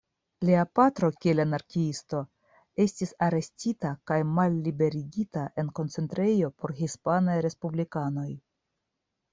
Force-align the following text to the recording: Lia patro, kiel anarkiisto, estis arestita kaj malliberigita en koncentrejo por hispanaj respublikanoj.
Lia 0.47 0.61
patro, 0.77 1.09
kiel 1.25 1.41
anarkiisto, 1.43 2.21
estis 2.85 3.13
arestita 3.27 3.93
kaj 4.13 4.19
malliberigita 4.39 5.45
en 5.65 5.71
koncentrejo 5.81 6.51
por 6.63 6.77
hispanaj 6.83 7.39
respublikanoj. 7.51 8.31